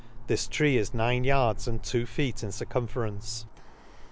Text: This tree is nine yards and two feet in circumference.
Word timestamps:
This 0.25 0.47
tree 0.47 0.77
is 0.77 0.95
nine 0.95 1.23
yards 1.25 1.67
and 1.67 1.83
two 1.83 2.07
feet 2.07 2.41
in 2.41 2.51
circumference. 2.51 3.45